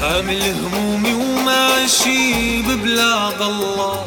حامل 0.00 0.42
همومي 0.42 1.14
وماشي 1.14 2.62
ببلاد 2.62 3.42
الله. 3.42 4.04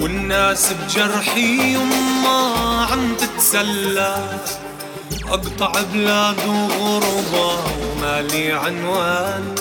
والناس 0.00 0.72
بجرحي 0.72 1.74
يما 1.74 2.86
عم 2.92 3.14
تتسلى. 3.14 4.40
أقطع 5.28 5.72
بلاد 5.92 6.36
وغربة 6.46 7.58
ومالي 7.82 8.52
عنوان. 8.52 9.54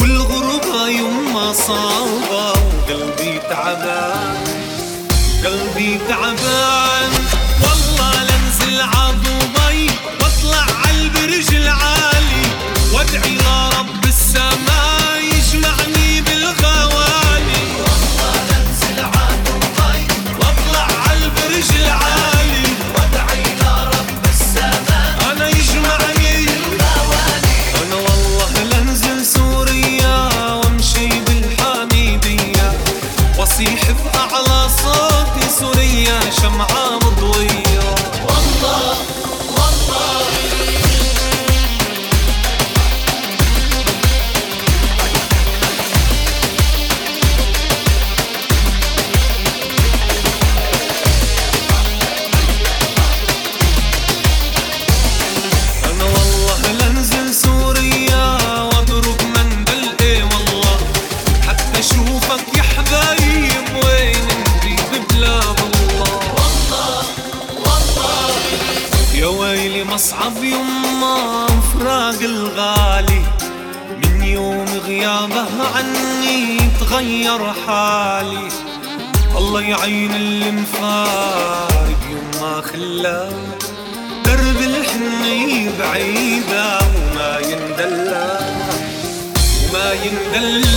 والغربة 0.00 0.88
يما 0.88 1.52
صعبة 1.52 2.52
وقلبي 2.52 3.38
تعبان. 3.50 4.44
قلبي 5.44 5.98
تعبان. 6.08 7.23
واصيح 33.54 33.90
بأعلى 33.90 34.68
صوتي 34.68 35.48
سوريا 35.48 36.20
شمعة 36.30 36.98
مصعب 69.94 70.44
يما 70.44 71.46
فراق 71.46 72.20
الغالي. 72.20 73.22
من 74.04 74.22
يوم 74.22 74.66
غيابه 74.86 75.46
عني 75.74 76.58
تغير 76.80 77.52
حالي. 77.66 78.48
الله 79.36 79.60
يعين 79.60 80.14
اللي 80.14 80.50
مفارق 80.50 82.00
يما 82.10 82.60
خلاه 82.60 83.32
درب 84.24 84.60
الحني 84.60 85.70
بعيدة 85.78 86.78
وما 86.78 87.38
يندلى 87.38 88.38
وما 89.70 89.92
يندلى. 89.92 90.73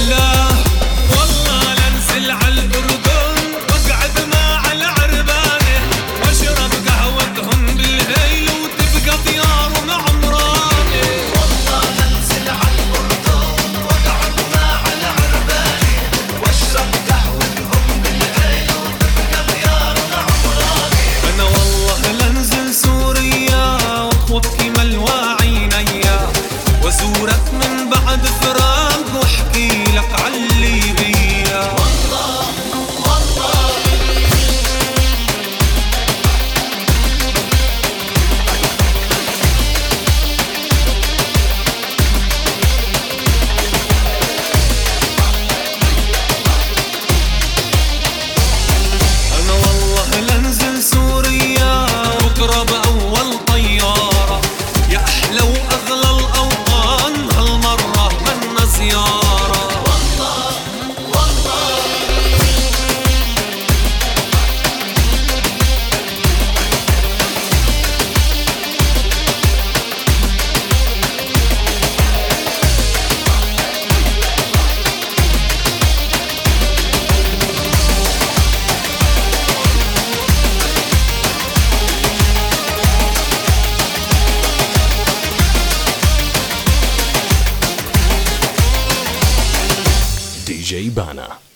دي 90.67 90.73
جي 90.83 90.89
بانا 90.89 91.46